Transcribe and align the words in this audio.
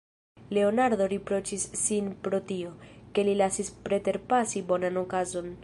Leonardo 0.57 1.05
riproĉis 1.11 1.65
sin 1.81 2.09
pro 2.27 2.39
tio, 2.53 2.71
ke 3.19 3.27
li 3.29 3.37
lasis 3.43 3.73
preterpasi 3.85 4.67
bonan 4.73 5.03
okazon. 5.07 5.55